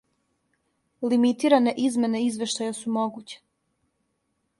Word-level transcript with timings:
Лимитиране 1.11 1.73
измене 1.87 2.21
извештаја 2.29 2.73
су 2.79 2.95
могуће. 2.95 3.39